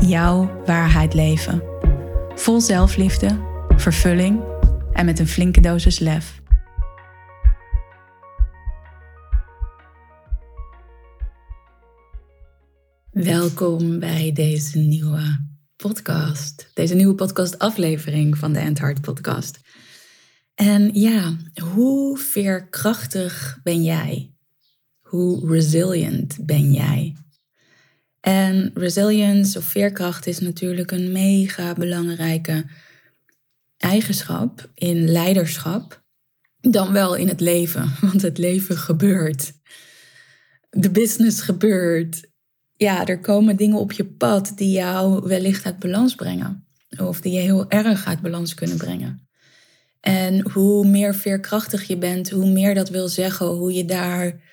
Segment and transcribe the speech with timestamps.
[0.00, 1.62] jouw waarheid leven.
[2.34, 3.38] Vol zelfliefde,
[3.76, 4.42] vervulling
[4.92, 6.42] en met een flinke dosis lef.
[13.10, 15.46] Welkom bij deze nieuwe
[15.76, 16.70] podcast.
[16.74, 19.60] Deze nieuwe podcast-aflevering van de End Podcast.
[20.54, 21.36] En ja,
[21.74, 24.34] hoe veerkrachtig ben jij?
[25.00, 27.16] Hoe resilient ben jij?
[28.20, 32.64] En resilience of veerkracht is natuurlijk een mega belangrijke
[33.76, 36.02] eigenschap in leiderschap,
[36.60, 39.52] dan wel in het leven, want het leven gebeurt.
[40.70, 42.28] De business gebeurt.
[42.76, 46.66] Ja, er komen dingen op je pad die jou wellicht uit balans brengen.
[46.98, 49.28] Of die je heel erg uit balans kunnen brengen.
[50.00, 54.49] En hoe meer veerkrachtig je bent, hoe meer dat wil zeggen hoe je daar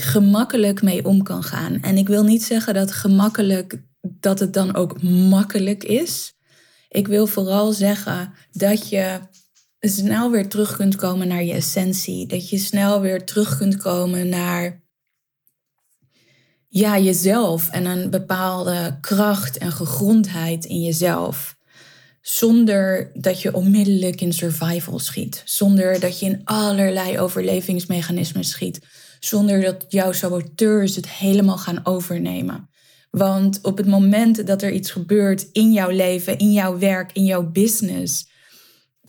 [0.00, 1.82] gemakkelijk mee om kan gaan.
[1.82, 6.36] En ik wil niet zeggen dat gemakkelijk dat het dan ook makkelijk is.
[6.88, 9.18] Ik wil vooral zeggen dat je
[9.80, 12.26] snel weer terug kunt komen naar je essentie.
[12.26, 14.82] Dat je snel weer terug kunt komen naar
[16.68, 21.56] ja, jezelf en een bepaalde kracht en gegrondheid in jezelf.
[22.20, 25.42] Zonder dat je onmiddellijk in survival schiet.
[25.44, 28.80] Zonder dat je in allerlei overlevingsmechanismen schiet
[29.20, 32.68] zonder dat jouw saboteurs het helemaal gaan overnemen.
[33.10, 37.24] Want op het moment dat er iets gebeurt in jouw leven, in jouw werk, in
[37.24, 38.28] jouw business,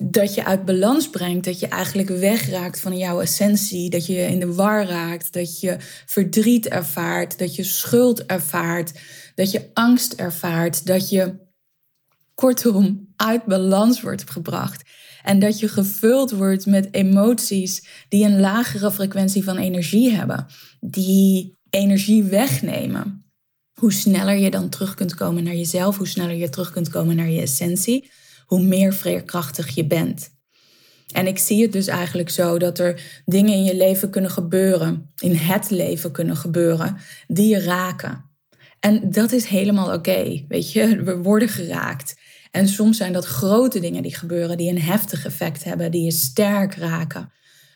[0.01, 4.39] dat je uit balans brengt, dat je eigenlijk wegraakt van jouw essentie, dat je in
[4.39, 8.99] de war raakt, dat je verdriet ervaart, dat je schuld ervaart,
[9.35, 11.35] dat je angst ervaart, dat je
[12.35, 14.83] kortom uit balans wordt gebracht.
[15.23, 20.45] En dat je gevuld wordt met emoties die een lagere frequentie van energie hebben,
[20.79, 23.23] die energie wegnemen.
[23.79, 27.15] Hoe sneller je dan terug kunt komen naar jezelf, hoe sneller je terug kunt komen
[27.15, 28.11] naar je essentie,
[28.45, 30.29] hoe meer veerkrachtig je bent.
[31.11, 35.11] En ik zie het dus eigenlijk zo dat er dingen in je leven kunnen gebeuren,
[35.19, 36.97] in het leven kunnen gebeuren,
[37.27, 38.25] die je raken.
[38.79, 42.15] En dat is helemaal oké, weet je, we worden geraakt.
[42.51, 46.11] En soms zijn dat grote dingen die gebeuren, die een heftig effect hebben, die je
[46.11, 47.31] sterk raken.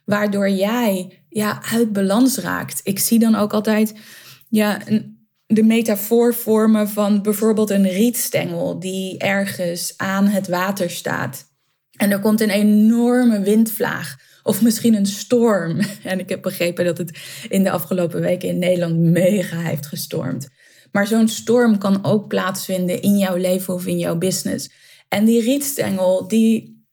[0.06, 2.80] Waardoor jij ja, uit balans raakt.
[2.84, 3.94] Ik zie dan ook altijd
[4.50, 4.80] ja,
[5.46, 11.52] de metafoor vormen van bijvoorbeeld een rietstengel die ergens aan het water staat.
[11.94, 14.16] En er komt een enorme windvlaag.
[14.44, 15.80] Of misschien een storm.
[16.04, 17.20] En ik heb begrepen dat het
[17.50, 20.50] in de afgelopen weken in Nederland mega heeft gestormd.
[20.94, 24.72] Maar zo'n storm kan ook plaatsvinden in jouw leven of in jouw business.
[25.08, 26.86] En die rietstengel, die,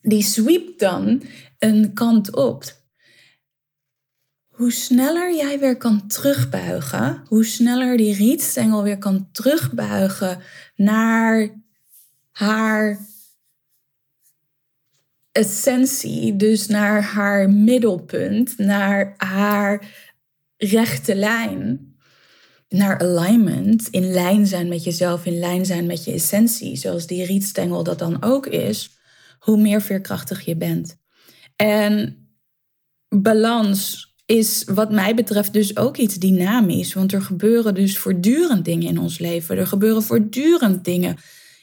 [0.00, 1.22] die sweept dan
[1.58, 2.64] een kant op.
[4.48, 10.38] Hoe sneller jij weer kan terugbuigen, hoe sneller die rietstengel weer kan terugbuigen
[10.76, 11.62] naar
[12.30, 12.98] haar
[15.32, 19.86] essentie, dus naar haar middelpunt, naar haar
[20.56, 21.89] rechte lijn,
[22.70, 27.24] naar alignment, in lijn zijn met jezelf, in lijn zijn met je essentie, zoals die
[27.24, 28.90] rietstengel dat dan ook is,
[29.38, 30.96] hoe meer veerkrachtig je bent.
[31.56, 32.16] En
[33.08, 38.88] balans is wat mij betreft dus ook iets dynamisch, want er gebeuren dus voortdurend dingen
[38.88, 39.56] in ons leven.
[39.56, 41.16] Er gebeuren voortdurend dingen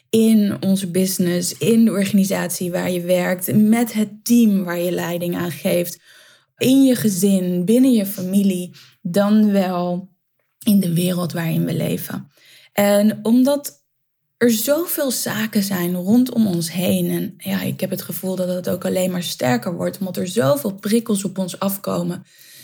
[0.09, 5.35] in onze business, in de organisatie waar je werkt, met het team waar je leiding
[5.35, 6.01] aan geeft,
[6.57, 10.15] in je gezin, binnen je familie, dan wel
[10.67, 12.31] in de wereld waarin we leven.
[12.73, 13.85] En omdat
[14.37, 17.09] er zoveel zaken zijn rondom ons heen.
[17.09, 20.27] En ja, ik heb het gevoel dat het ook alleen maar sterker wordt, omdat er
[20.27, 22.23] zoveel prikkels op ons afkomen.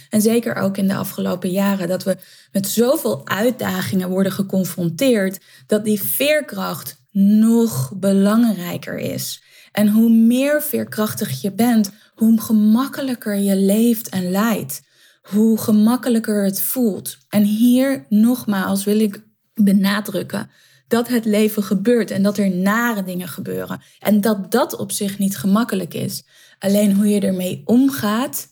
[0.10, 2.18] En zeker ook in de afgelopen jaren, dat we
[2.52, 9.44] met zoveel uitdagingen worden geconfronteerd, dat die veerkracht nog belangrijker is.
[9.72, 14.82] En hoe meer veerkrachtig je bent, hoe gemakkelijker je leeft en leidt
[15.30, 17.18] hoe gemakkelijker het voelt.
[17.30, 19.24] En hier nogmaals wil ik
[19.54, 20.50] benadrukken
[20.88, 23.82] dat het leven gebeurt en dat er nare dingen gebeuren.
[24.00, 26.24] En dat dat op zich niet gemakkelijk is.
[26.60, 28.48] Alleen hoe je ermee omgaat,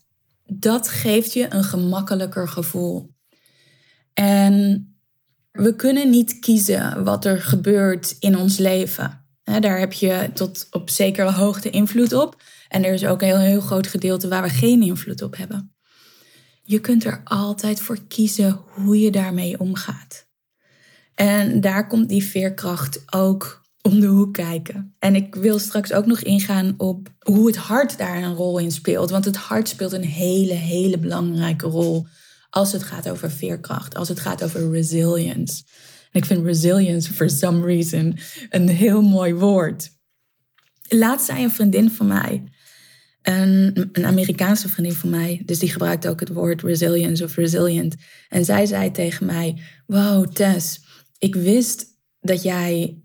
[0.45, 3.13] dat geeft je een gemakkelijker gevoel.
[4.13, 4.85] En
[5.51, 9.25] We kunnen niet kiezen wat er gebeurt in ons leven.
[9.44, 12.41] Daar heb je tot op zekere hoogte invloed op.
[12.68, 15.75] En er is ook een heel, heel groot gedeelte waar we geen invloed op hebben.
[16.71, 20.27] Je kunt er altijd voor kiezen hoe je daarmee omgaat.
[21.15, 24.95] En daar komt die veerkracht ook om de hoek kijken.
[25.00, 28.71] En ik wil straks ook nog ingaan op hoe het hart daar een rol in
[28.71, 29.09] speelt.
[29.09, 32.06] Want het hart speelt een hele, hele belangrijke rol
[32.50, 35.63] als het gaat over veerkracht, als het gaat over resilience.
[36.12, 38.18] En ik vind resilience for some reason
[38.50, 39.91] een heel mooi woord.
[40.88, 42.44] Laatst zei een vriendin van mij,
[43.21, 47.95] een, een Amerikaanse vriendin van mij, dus die gebruikt ook het woord resilience of resilient.
[48.29, 50.81] En zij zei tegen mij: Wow, Tess,
[51.19, 51.85] ik wist
[52.19, 53.01] dat jij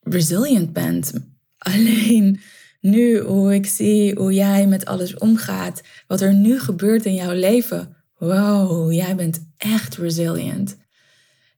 [0.00, 1.12] resilient bent.
[1.58, 2.40] Alleen
[2.80, 7.32] nu, hoe ik zie hoe jij met alles omgaat, wat er nu gebeurt in jouw
[7.32, 7.96] leven.
[8.18, 10.76] Wow, jij bent echt resilient.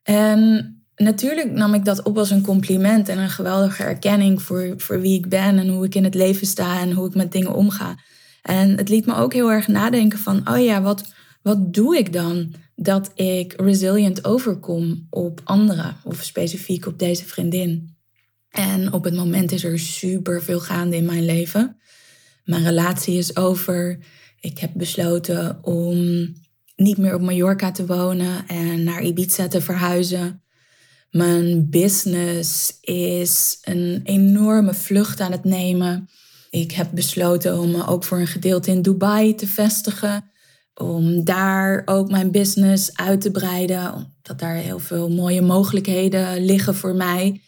[0.03, 5.01] En natuurlijk nam ik dat op als een compliment en een geweldige erkenning voor, voor
[5.01, 7.55] wie ik ben en hoe ik in het leven sta en hoe ik met dingen
[7.55, 7.99] omga.
[8.43, 11.05] En het liet me ook heel erg nadenken van, oh ja, wat,
[11.43, 17.97] wat doe ik dan dat ik resilient overkom op anderen of specifiek op deze vriendin?
[18.51, 21.81] En op het moment is er super veel gaande in mijn leven.
[22.45, 23.99] Mijn relatie is over.
[24.41, 25.95] Ik heb besloten om
[26.77, 30.43] niet meer op Mallorca te wonen en naar Ibiza te verhuizen.
[31.11, 36.09] Mijn business is een enorme vlucht aan het nemen.
[36.51, 40.31] Ik heb besloten om me ook voor een gedeelte in Dubai te vestigen.
[40.75, 43.93] Om daar ook mijn business uit te breiden.
[43.93, 47.41] Omdat daar heel veel mooie mogelijkheden liggen voor mij.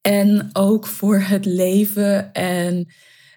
[0.00, 2.86] En ook voor het leven en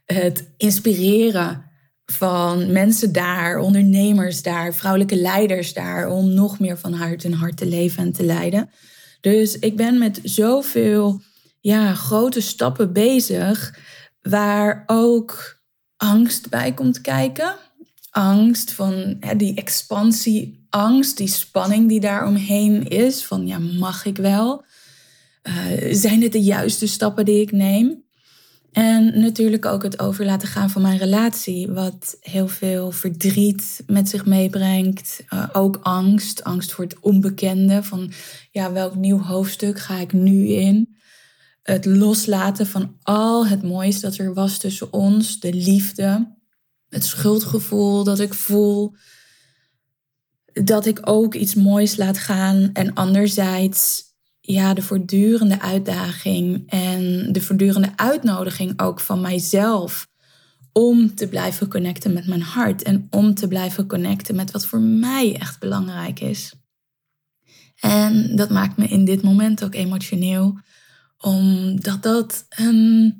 [0.05, 1.63] het inspireren
[2.05, 7.57] van mensen daar, ondernemers daar, vrouwelijke leiders daar, om nog meer van hart en hart
[7.57, 8.69] te leven en te leiden.
[9.25, 11.21] Dus ik ben met zoveel
[11.59, 13.79] ja, grote stappen bezig,
[14.21, 15.59] waar ook
[15.97, 17.55] angst bij komt kijken.
[18.09, 23.25] Angst van die expansie, angst, die spanning die daar omheen is.
[23.25, 24.65] Van ja, mag ik wel?
[25.43, 28.04] Uh, zijn het de juiste stappen die ik neem?
[28.75, 34.09] En natuurlijk ook het over laten gaan van mijn relatie, wat heel veel verdriet met
[34.09, 35.23] zich meebrengt.
[35.33, 38.11] Uh, ook angst, angst voor het onbekende, van
[38.51, 40.97] ja, welk nieuw hoofdstuk ga ik nu in?
[41.61, 46.35] Het loslaten van al het moois dat er was tussen ons, de liefde,
[46.89, 48.95] het schuldgevoel dat ik voel,
[50.53, 52.69] dat ik ook iets moois laat gaan.
[52.73, 54.03] En anderzijds
[54.45, 60.07] ja, de voortdurende uitdaging en de voortdurende uitnodiging ook van mijzelf
[60.71, 64.79] om te blijven connecten met mijn hart en om te blijven connecten met wat voor
[64.81, 66.53] mij echt belangrijk is.
[67.79, 70.59] En dat maakt me in dit moment ook emotioneel,
[71.17, 73.15] omdat dat een,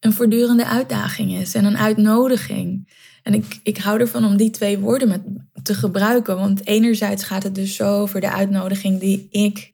[0.00, 2.92] een voortdurende uitdaging is en een uitnodiging.
[3.22, 5.22] En ik, ik hou ervan om die twee woorden met,
[5.62, 9.72] te gebruiken, want enerzijds gaat het dus zo over de uitnodiging die ik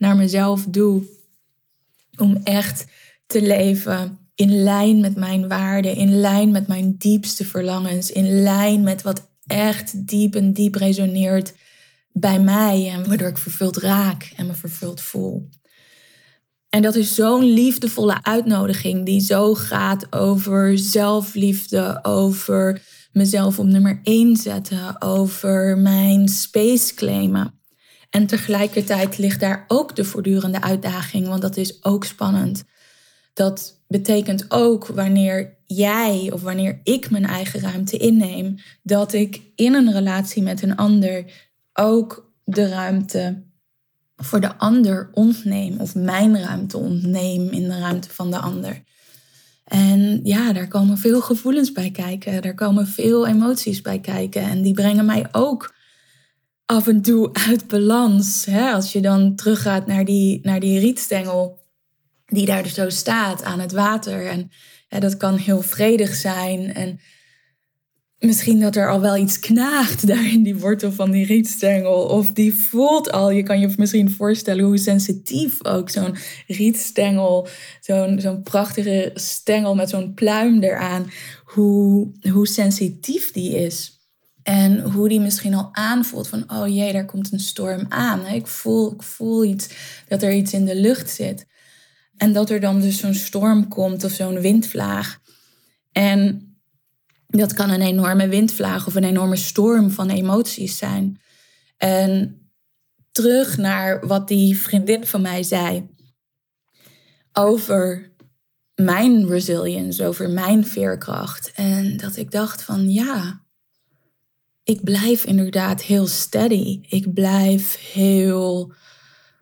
[0.00, 1.02] naar mezelf doe.
[2.16, 2.86] Om echt
[3.26, 8.82] te leven in lijn met mijn waarden, in lijn met mijn diepste verlangens, in lijn
[8.82, 11.54] met wat echt diep en diep resoneert
[12.12, 15.48] bij mij en waardoor ik vervuld raak en me vervuld voel.
[16.68, 24.00] En dat is zo'n liefdevolle uitnodiging die zo gaat over zelfliefde, over mezelf op nummer
[24.02, 27.59] 1 zetten, over mijn space claimen.
[28.10, 32.64] En tegelijkertijd ligt daar ook de voortdurende uitdaging, want dat is ook spannend.
[33.32, 39.74] Dat betekent ook wanneer jij of wanneer ik mijn eigen ruimte inneem, dat ik in
[39.74, 41.24] een relatie met een ander
[41.72, 43.42] ook de ruimte
[44.16, 48.82] voor de ander ontneem of mijn ruimte ontneem in de ruimte van de ander.
[49.64, 54.62] En ja, daar komen veel gevoelens bij kijken, daar komen veel emoties bij kijken en
[54.62, 55.74] die brengen mij ook
[56.70, 58.44] af en toe uit balans.
[58.44, 58.70] Hè?
[58.70, 61.58] Als je dan teruggaat naar die, naar die rietstengel
[62.26, 64.26] die daar dus zo staat aan het water.
[64.26, 64.50] En
[65.00, 66.74] dat kan heel vredig zijn.
[66.74, 67.00] En
[68.18, 72.02] misschien dat er al wel iets knaagt daar in die wortel van die rietstengel.
[72.02, 77.48] Of die voelt al, je kan je misschien voorstellen hoe sensitief ook zo'n rietstengel,
[77.80, 81.10] zo'n zo'n prachtige stengel met zo'n pluim eraan,
[81.44, 83.99] hoe, hoe sensitief die is.
[84.42, 88.26] En hoe die misschien al aanvoelt van, oh jee, daar komt een storm aan.
[88.26, 89.68] Ik voel, ik voel iets,
[90.08, 91.46] dat er iets in de lucht zit.
[92.16, 95.20] En dat er dan dus zo'n storm komt of zo'n windvlaag.
[95.92, 96.50] En
[97.26, 101.20] dat kan een enorme windvlaag of een enorme storm van emoties zijn.
[101.76, 102.40] En
[103.12, 105.88] terug naar wat die vriendin van mij zei
[107.32, 108.12] over
[108.74, 111.52] mijn resilience, over mijn veerkracht.
[111.54, 113.44] En dat ik dacht van ja,
[114.64, 116.80] ik blijf inderdaad heel steady.
[116.88, 118.72] Ik blijf heel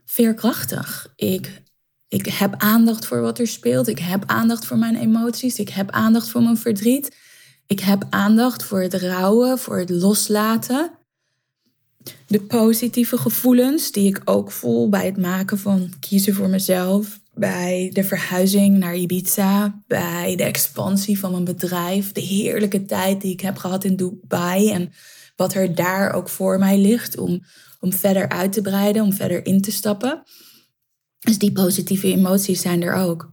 [0.04, 1.12] veerkrachtig.
[1.16, 1.62] Ik,
[2.08, 3.88] ik heb aandacht voor wat er speelt.
[3.88, 5.58] Ik heb aandacht voor mijn emoties.
[5.58, 7.16] Ik heb aandacht voor mijn verdriet.
[7.66, 10.90] Ik heb aandacht voor het rouwen, voor het loslaten.
[12.26, 17.20] De positieve gevoelens die ik ook voel bij het maken van kiezen voor mezelf.
[17.38, 19.82] Bij de verhuizing naar Ibiza.
[19.86, 22.12] Bij de expansie van mijn bedrijf.
[22.12, 24.70] De heerlijke tijd die ik heb gehad in Dubai.
[24.70, 24.92] En
[25.36, 27.42] wat er daar ook voor mij ligt om,
[27.80, 30.22] om verder uit te breiden, om verder in te stappen.
[31.18, 33.32] Dus die positieve emoties zijn er ook.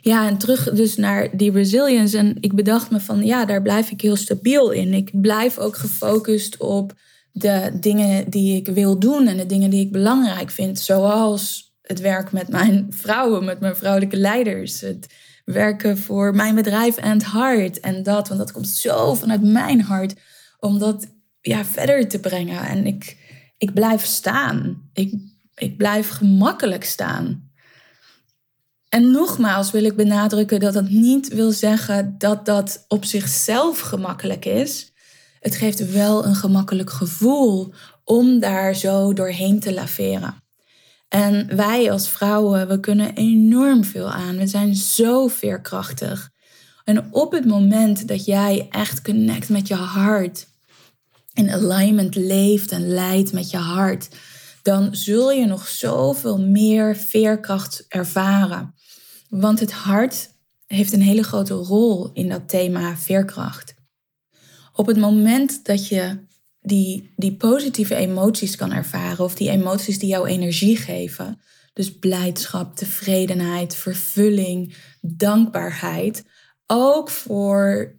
[0.00, 2.18] Ja, en terug dus naar die resilience.
[2.18, 4.94] En ik bedacht me van, ja, daar blijf ik heel stabiel in.
[4.94, 6.92] Ik blijf ook gefocust op
[7.32, 10.78] de dingen die ik wil doen en de dingen die ik belangrijk vind.
[10.78, 14.80] Zoals het werk met mijn vrouwen, met mijn vrouwelijke leiders.
[14.80, 15.14] Het
[15.44, 17.80] werken voor mijn bedrijf en het hart.
[17.80, 20.14] En dat, want dat komt zo vanuit mijn hart.
[20.58, 21.06] Om dat
[21.40, 22.66] ja, verder te brengen.
[22.66, 23.16] En ik,
[23.58, 24.88] ik blijf staan.
[24.92, 25.14] Ik,
[25.54, 27.52] ik blijf gemakkelijk staan.
[28.88, 34.44] En nogmaals wil ik benadrukken dat dat niet wil zeggen dat dat op zichzelf gemakkelijk
[34.44, 34.92] is.
[35.40, 37.74] Het geeft wel een gemakkelijk gevoel
[38.04, 40.43] om daar zo doorheen te laveren.
[41.14, 44.36] En wij als vrouwen, we kunnen enorm veel aan.
[44.36, 46.30] We zijn zo veerkrachtig.
[46.84, 50.46] En op het moment dat jij echt connect met je hart,
[51.32, 54.08] in alignment leeft en leidt met je hart,
[54.62, 58.74] dan zul je nog zoveel meer veerkracht ervaren.
[59.28, 60.30] Want het hart
[60.66, 63.74] heeft een hele grote rol in dat thema veerkracht.
[64.72, 66.18] Op het moment dat je
[66.66, 71.40] die, die positieve emoties kan ervaren, of die emoties die jou energie geven,
[71.72, 76.24] dus blijdschap, tevredenheid, vervulling, dankbaarheid,
[76.66, 77.94] ook voor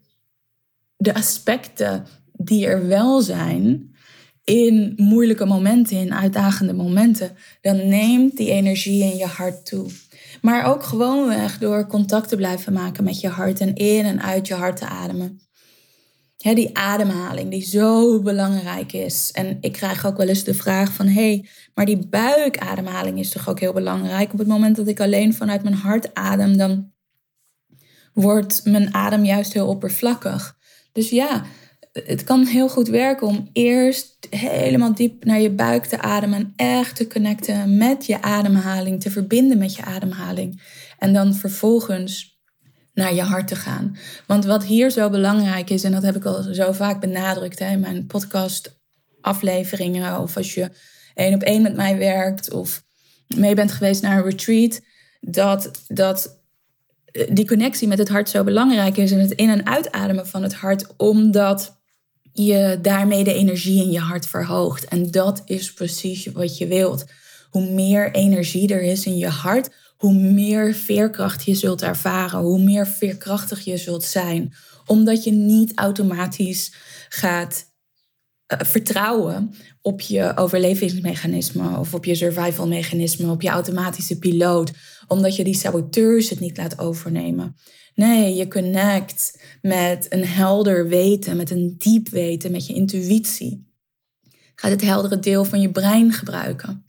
[0.98, 3.96] de aspecten die er wel zijn
[4.44, 9.90] in moeilijke momenten, in uitdagende momenten, dan neemt die energie in je hart toe.
[10.42, 14.48] Maar ook gewoonweg door contact te blijven maken met je hart en in en uit
[14.48, 15.40] je hart te ademen.
[16.38, 19.30] Die ademhaling die zo belangrijk is.
[19.32, 23.30] En ik krijg ook wel eens de vraag van, hé, hey, maar die buikademhaling is
[23.30, 24.34] toch ook heel belangrijk?
[24.34, 26.92] Op het moment dat ik alleen vanuit mijn hart adem, dan
[28.14, 30.58] wordt mijn adem juist heel oppervlakkig.
[30.92, 31.46] Dus ja,
[31.92, 36.54] het kan heel goed werken om eerst helemaal diep naar je buik te ademen en
[36.56, 40.62] echt te connecten met je ademhaling, te verbinden met je ademhaling.
[40.98, 42.35] En dan vervolgens
[42.96, 43.98] naar je hart te gaan.
[44.28, 47.72] Want wat hier zo belangrijk is, en dat heb ik al zo vaak benadrukt hè,
[47.72, 48.80] in mijn podcast
[49.22, 50.70] afleveringen, of als je
[51.14, 52.84] één op één met mij werkt, of
[53.36, 54.82] mee bent geweest naar een retreat,
[55.20, 56.44] dat, dat
[57.30, 60.54] die connectie met het hart zo belangrijk is en het in- en uitademen van het
[60.54, 61.78] hart, omdat
[62.34, 64.86] je daarmee de energie in je hart verhoogt.
[64.86, 67.06] En dat is precies wat je wilt.
[67.50, 72.64] Hoe meer energie er is in je hart, hoe meer veerkracht je zult ervaren, hoe
[72.64, 74.54] meer veerkrachtig je zult zijn.
[74.86, 76.74] Omdat je niet automatisch
[77.10, 77.74] gaat
[78.54, 84.72] uh, vertrouwen op je overlevingsmechanisme of op je survival mechanisme, op je automatische piloot,
[85.08, 87.56] omdat je die saboteurs het niet laat overnemen.
[87.96, 93.74] Nee, je connect met een helder weten, met een diep weten, met je intuïtie.
[94.56, 96.86] Gaat het heldere deel van je brein gebruiken.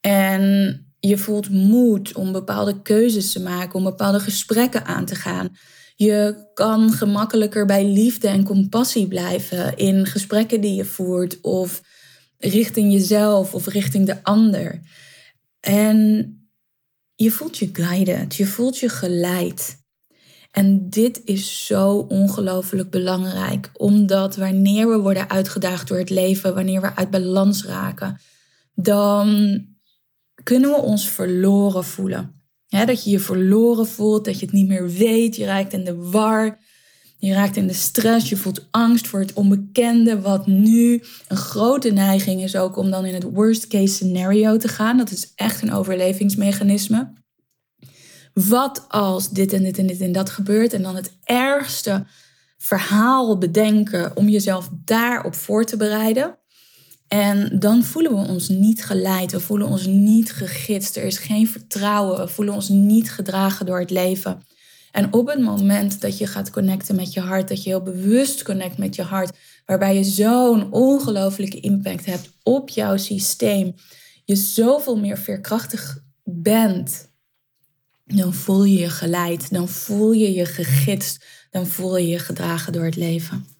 [0.00, 5.56] En je voelt moed om bepaalde keuzes te maken, om bepaalde gesprekken aan te gaan.
[5.96, 11.82] Je kan gemakkelijker bij liefde en compassie blijven in gesprekken die je voert of
[12.38, 14.80] richting jezelf of richting de ander.
[15.60, 16.30] En
[17.14, 19.84] je voelt je guided, je voelt je geleid.
[20.50, 26.80] En dit is zo ongelooflijk belangrijk, omdat wanneer we worden uitgedaagd door het leven, wanneer
[26.80, 28.20] we uit balans raken,
[28.74, 29.58] dan
[30.46, 32.34] kunnen we ons verloren voelen.
[32.68, 35.96] dat je je verloren voelt, dat je het niet meer weet, je raakt in de
[35.96, 36.58] war,
[37.18, 41.90] je raakt in de stress, je voelt angst voor het onbekende, wat nu een grote
[41.90, 44.96] neiging is ook om dan in het worst case scenario te gaan.
[44.96, 47.12] Dat is echt een overlevingsmechanisme.
[48.32, 50.72] Wat als dit en dit en dit en dat gebeurt?
[50.72, 52.06] En dan het ergste
[52.56, 56.38] verhaal bedenken om jezelf daarop voor te bereiden.
[57.08, 61.48] En dan voelen we ons niet geleid, we voelen ons niet gegidst, er is geen
[61.48, 64.42] vertrouwen, we voelen ons niet gedragen door het leven.
[64.90, 68.42] En op het moment dat je gaat connecten met je hart, dat je heel bewust
[68.42, 69.36] connect met je hart,
[69.66, 73.74] waarbij je zo'n ongelofelijke impact hebt op jouw systeem,
[74.24, 77.10] je zoveel meer veerkrachtig bent,
[78.04, 82.72] dan voel je je geleid, dan voel je je gegidst, dan voel je je gedragen
[82.72, 83.55] door het leven.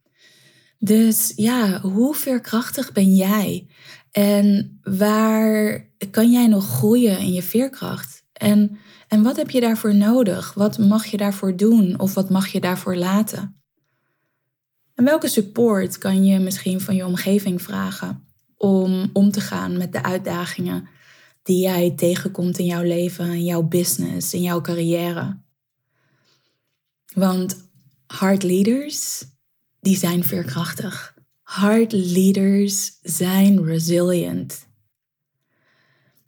[0.79, 3.67] Dus ja, hoe veerkrachtig ben jij?
[4.11, 8.25] En waar kan jij nog groeien in je veerkracht?
[8.33, 8.79] En,
[9.09, 10.55] en wat heb je daarvoor nodig?
[10.55, 13.61] Wat mag je daarvoor doen of wat mag je daarvoor laten?
[14.95, 18.25] En welke support kan je misschien van je omgeving vragen
[18.57, 20.89] om om te gaan met de uitdagingen
[21.43, 25.41] die jij tegenkomt in jouw leven, in jouw business, in jouw carrière?
[27.15, 27.71] Want
[28.07, 29.25] hard leaders,
[29.87, 31.15] die zijn veerkrachtig.
[31.43, 34.67] Hard leaders zijn resilient.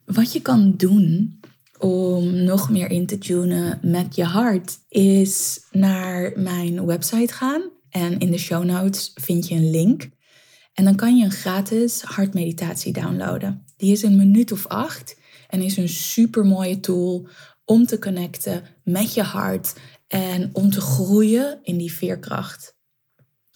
[0.04, 1.40] Wat je kan doen
[1.78, 7.62] om nog meer in te tunen met je hart, is naar mijn website gaan.
[7.90, 10.08] En in de show notes vind je een link.
[10.74, 13.64] En dan kan je een gratis hartmeditatie downloaden.
[13.76, 15.16] Die is een minuut of acht
[15.48, 17.28] en is een super mooie tool
[17.64, 19.74] om te connecten met je hart
[20.08, 22.76] en om te groeien in die veerkracht.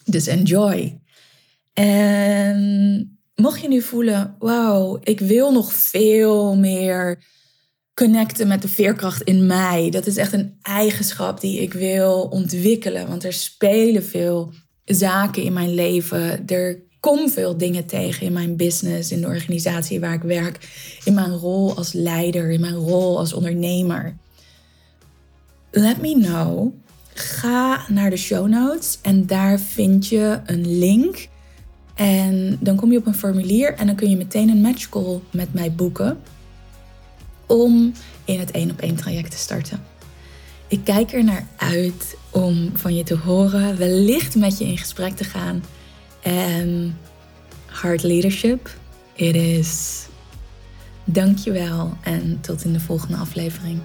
[0.05, 0.99] Dus enjoy.
[1.73, 7.23] En mocht je nu voelen, wauw, ik wil nog veel meer
[7.93, 9.89] connecten met de veerkracht in mij.
[9.89, 13.07] Dat is echt een eigenschap die ik wil ontwikkelen.
[13.07, 14.53] Want er spelen veel
[14.85, 16.47] zaken in mijn leven.
[16.47, 20.69] Er komen veel dingen tegen in mijn business, in de organisatie waar ik werk,
[21.03, 24.17] in mijn rol als leider, in mijn rol als ondernemer.
[25.71, 26.73] Let me know.
[27.13, 31.27] Ga naar de show notes en daar vind je een link.
[31.93, 35.19] En dan kom je op een formulier en dan kun je meteen een match call
[35.31, 36.19] met mij boeken
[37.45, 37.93] om
[38.25, 39.83] in het één op één traject te starten.
[40.67, 45.15] Ik kijk er naar uit om van je te horen, wellicht met je in gesprek
[45.15, 45.63] te gaan.
[46.21, 46.97] En
[47.65, 48.75] hard leadership,
[49.13, 50.05] it is.
[51.03, 53.79] Dankjewel en tot in de volgende aflevering.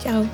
[0.00, 0.26] Ciao.